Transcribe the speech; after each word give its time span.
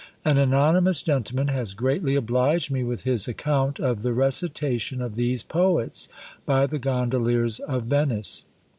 An 0.25 0.39
anonymous 0.39 1.03
gentleman 1.03 1.49
has 1.49 1.75
greatly 1.75 2.15
obliged 2.15 2.71
me 2.71 2.83
with 2.83 3.03
his 3.03 3.27
account 3.27 3.79
of 3.79 4.01
the 4.01 4.13
recitation 4.13 4.99
of 4.99 5.13
these 5.13 5.43
poets 5.43 6.07
by 6.43 6.65
the 6.65 6.79
gondoliers 6.79 7.59
of 7.59 7.83
Venice. 7.83 8.45